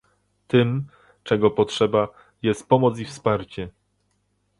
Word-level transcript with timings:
Tym, 0.47 0.85
czego 1.23 1.51
potrzeba, 1.51 2.07
jest 2.41 2.69
pomoc 2.69 2.99
i 2.99 3.05
wsparcie 3.05 3.69